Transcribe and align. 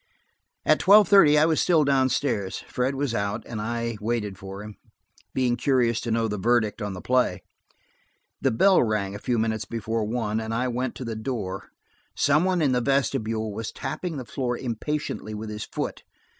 At 0.65 0.79
tweIve 0.79 1.07
thirty 1.07 1.37
I 1.37 1.45
was 1.45 1.61
still 1.61 1.83
downstairs; 1.83 2.63
Fred 2.67 2.95
was 2.95 3.13
out, 3.13 3.43
and 3.45 3.61
I 3.61 3.99
waited 4.01 4.35
for 4.35 4.63
him, 4.63 4.73
being 5.35 5.55
curious 5.55 6.01
to 6.01 6.09
know 6.09 6.27
the 6.27 6.39
verdict 6.39 6.81
on 6.81 6.93
the 6.93 7.03
play. 7.03 7.43
The 8.41 8.49
bell 8.49 8.81
rang 8.81 9.13
a 9.13 9.19
few 9.19 9.37
minutes 9.37 9.65
before 9.65 10.03
one, 10.05 10.39
and 10.39 10.55
I 10.55 10.69
went 10.69 10.95
to 10.95 11.05
the 11.05 11.15
door; 11.15 11.69
some 12.15 12.45
one 12.45 12.63
in 12.63 12.71
the 12.71 12.81
vestibule 12.81 13.53
was 13.53 13.71
tapping 13.71 14.17
the 14.17 14.25
floor 14.25 14.57
impatiently 14.57 15.35
with 15.35 15.51
his 15.51 15.65
foot. 15.65 16.01